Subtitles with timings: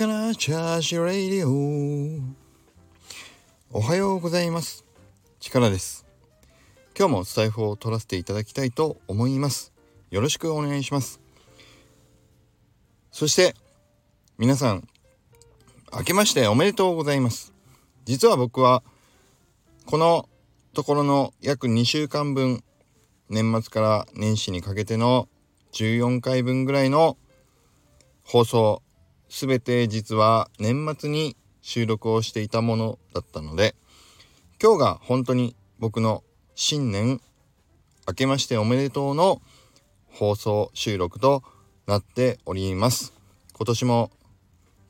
[0.00, 2.22] 力チャージラディオ。
[3.70, 4.86] おはようございます。
[5.40, 6.06] 力です。
[6.98, 9.74] 今日もスタイフを取らせていただきたいと思います。
[10.10, 11.20] よろしくお願いします。
[13.12, 13.54] そして
[14.38, 14.88] 皆さん
[15.92, 17.52] 明けましておめでとうございます。
[18.06, 18.82] 実は僕は
[19.84, 20.30] この
[20.72, 22.64] ところの約2週間分
[23.28, 25.28] 年末から年始にかけての
[25.72, 27.18] 14回分ぐらいの
[28.24, 28.82] 放送
[29.30, 33.76] すべて実は年末に収録をしていたものだったので
[34.60, 36.24] 今日が本当に僕の
[36.56, 37.20] 新年
[38.08, 39.40] 明けましておめでとうの
[40.10, 41.44] 放送収録と
[41.86, 43.14] なっております。
[43.56, 44.10] 今年も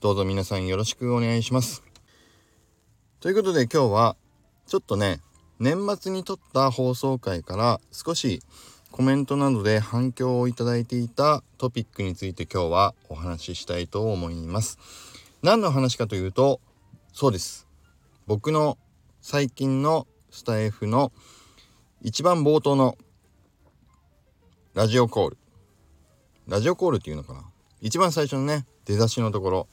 [0.01, 1.83] どうぞ皆さんよろしくお願いします。
[3.21, 4.17] ということで今日は
[4.67, 5.21] ちょっとね
[5.59, 8.41] 年末に撮った放送回から少し
[8.93, 14.79] コメントなどで反響をいただいていたトピックについて今日はお話ししたいと思います。
[15.43, 16.61] 何の話かというと、
[17.13, 17.67] そうです。
[18.27, 18.79] 僕の
[19.23, 21.13] 最近のスタイフの
[22.03, 22.99] 一番冒頭の
[24.75, 25.39] ラジオコール。
[26.47, 27.45] ラジオコールっていうのかな？
[27.81, 29.69] 一番最初のね、出だしのところ。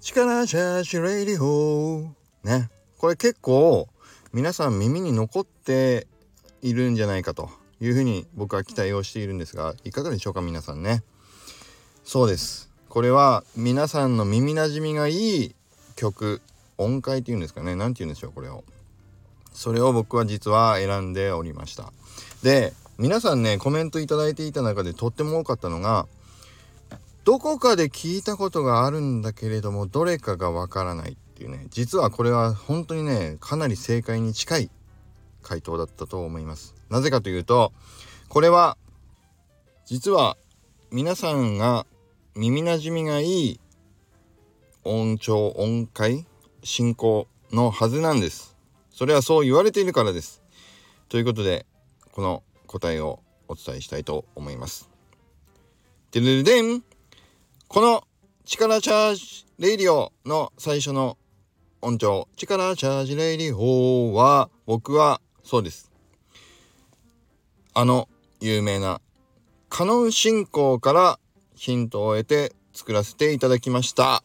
[0.00, 2.70] 力チャージレディオね。
[2.98, 3.88] これ結構
[4.32, 6.06] 皆さん耳に残って
[6.64, 11.02] いるんじゃないかというふうに僕は期待をしているんですがいかがでしょうか皆さんね。
[12.04, 12.70] そうです。
[12.88, 15.54] これは皆さんの耳なじみがいい
[15.94, 16.40] 曲
[16.78, 17.76] 音階っていうんですかね。
[17.76, 18.64] 何て言うんでしょうこれを。
[19.52, 21.92] それを僕は実は選んでおりました。
[22.42, 26.06] で皆さんねコメントいただいていた中でとっても多かったのが
[27.24, 31.66] どこかで聞いたことがあるんだけれどもどれかがわからないっていうね。
[31.68, 34.70] 実はこれは本当にねかなり正解に近い
[35.44, 36.74] 回答だったと思います。
[36.90, 37.72] なぜかというと
[38.28, 38.76] これは
[39.86, 40.36] 実は
[40.90, 41.86] 皆さんが
[42.34, 43.60] 耳なじみがいい
[44.82, 46.26] 音調音階
[46.64, 48.56] 進行のはずなんです。
[48.90, 50.42] それはそう言われているからです。
[51.08, 51.66] ということで
[52.12, 54.90] この答えをお伝えしたいと思います。
[56.10, 56.82] でるでん
[57.68, 58.04] この
[58.44, 61.16] 力チャージレディオの最初の
[61.82, 65.92] 音調力チャージレディオは僕はそうです
[67.74, 68.08] あの
[68.40, 69.00] 有名な
[69.68, 71.18] カノン進行から
[71.54, 74.24] ヒントを得て作らせていただきました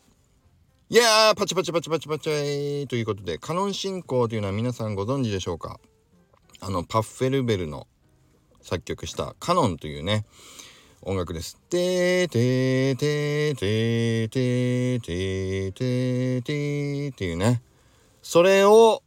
[0.89, 5.79] いやーパチパチパチパチパチということでカノン進行というのは皆さんご存知でしょうか？
[6.61, 7.85] あのパッフェルベルの
[8.61, 10.25] 作曲したカノンというね
[11.03, 11.57] 音楽です。
[11.69, 17.61] てーてーてーてーてーてーてーてーっていうね。
[18.21, 19.03] それを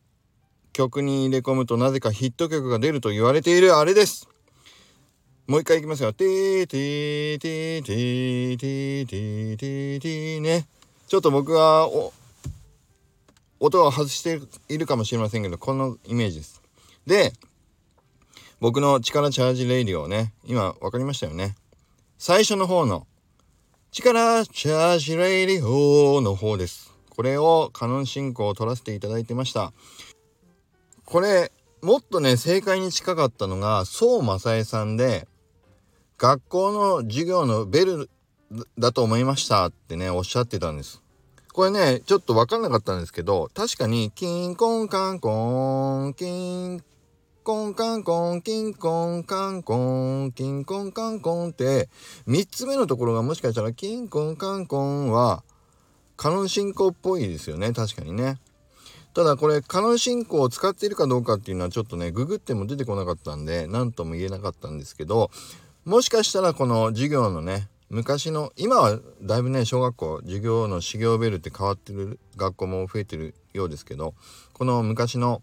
[0.72, 4.28] 曲に入れ込むとなぜかヒット曲が出ると言われているあれです。
[5.46, 6.12] もう一回いきますよ。
[6.12, 10.66] てーてーてーてーてーてーてーてーね。
[11.08, 11.88] ちょっと僕は
[13.60, 16.62] 音を外しているかもしれませんけど、このイメージです。
[17.06, 17.32] で、
[18.60, 21.56] 僕の力チャージレイディオね、今分かりましたよね。
[22.18, 23.06] 最初の方の
[23.90, 26.92] 力チャージレイディオの方です。
[27.10, 29.72] これをカノン進行を取らせていただいてました。
[31.12, 31.52] これ、
[31.82, 35.28] もっとね、正解に近かったのが、宋正恵さんで、
[36.16, 38.08] 学校の授業のベル
[38.78, 41.02] だと思いましたってね、おっしゃってたんです。
[41.52, 46.82] これね、ちょっとわかんなかったんですけど、確かに、キンコンカンコン、キン
[47.44, 51.90] コンカンコン、キンコンカンコン、キンコンカンコンって、
[52.26, 55.44] 3つ目のところがもしかしたら、キンコンカンコンは、
[56.16, 58.38] カノン進行っぽいですよね、確かにね。
[59.14, 65.30] ただこれ、カノン進行を使っているかどうかっていうのはちょっとね、ググっても出てこなかったんで、何とも言えなかったんですけど、
[65.84, 74.14] もしかしたらこの授業のね、昔の、今はだいぶね、小学校、授業の始業ベルって変わってる学校も増えてるようですけど、
[74.54, 75.42] この昔の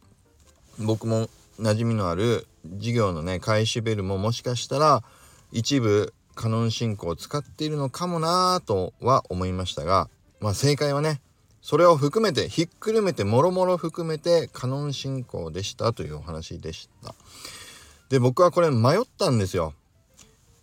[0.79, 1.29] 僕も
[1.59, 2.47] 馴染みのある
[2.77, 5.03] 授業のね開始ベルももしかしたら
[5.51, 10.09] 一部カノン進行を使っているのかもなぁとは思いましたが
[10.39, 11.21] まあ正解はね
[11.61, 17.13] それを含めてひっくるめてもろもろ含めてカノン進行でしたというお話でした。
[18.09, 19.73] で僕はこれ迷ったんですよ。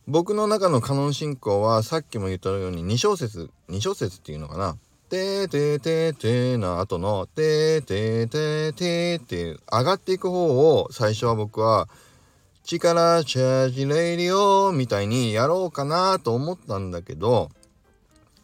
[0.09, 4.77] 僕の中のカノン進行はさっきも言ったように2小節2小節っていうのかな。
[5.09, 11.89] てーてーてーてーの後のてーてーてーてーって上がっていく方を最初は僕は
[12.65, 17.51] 力チャージレイディオみたいにやろうかなと思ったんだけど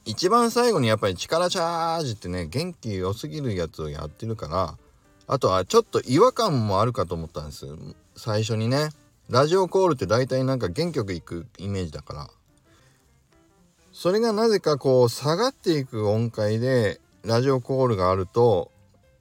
[0.04, 4.76] 一番最後にやっぱり力チャージってね元気良すぎるやつをやってるから
[5.26, 7.66] あとはちょっと違和感もあるかと思ったんです。
[8.16, 8.90] 最初にね。
[9.30, 12.30] ラジオコールって大体なんか原曲いくイメージだから。
[13.92, 18.70] それがなぜかこう下がっていく音階でラジオコールがあると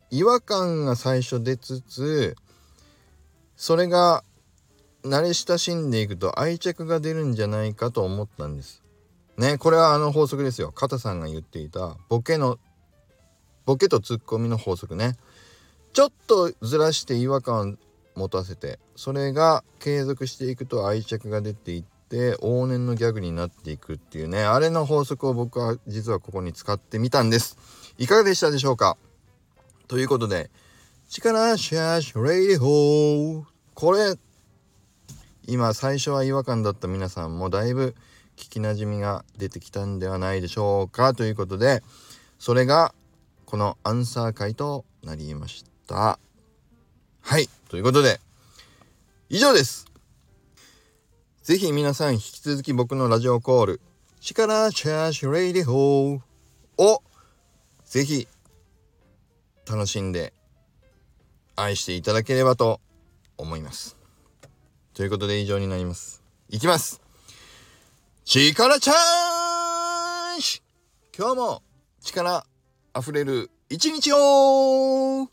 [0.09, 2.35] 違和感が最初出つつ
[3.55, 4.23] それが
[5.03, 8.81] 慣れ親しんでいくと愛着が出るんじゃないかと思ったんです。
[9.41, 10.71] ねこれはあの法則ですよ。
[10.71, 12.59] 片さんが言っていたボケの
[13.65, 15.17] ボケとツッコミの法則ね。
[15.93, 17.77] ちょっとずらして違和感
[18.15, 27.57] を持たせてそれが継続していくと愛着が出ていって往年のギャグになっていくっていうねあれの法則を僕は実はここに使ってみたんです。
[27.97, 28.97] いかがでしたでしょうか？
[29.87, 30.49] ということで
[31.09, 33.43] 力シャーシュレイデホー
[33.73, 34.15] これ
[35.47, 37.95] 今最初は違和感だった皆さんもだいぶ
[38.41, 41.13] 聞きなじみが出てきたんではないでしょうか。
[41.13, 41.83] ということで
[42.39, 42.95] それが
[43.45, 46.17] このアンサー回となりました。
[47.21, 47.47] はい。
[47.69, 48.19] ということで
[49.29, 49.85] 以上です。
[51.43, 53.81] ぜひ皆さん引き続き僕のラジオコール
[54.19, 56.21] 力チャーシュレイディホー
[56.77, 57.03] を
[57.85, 58.27] ぜひ
[59.69, 60.33] 楽しんで
[61.55, 62.81] 愛していただければと
[63.37, 63.97] 思います。
[64.95, 66.23] ということで以上になります。
[66.49, 67.10] いきます。
[68.23, 70.61] 力チャージ。
[71.17, 71.63] 今日も
[72.01, 72.45] 力
[72.97, 75.27] 溢れる一日を。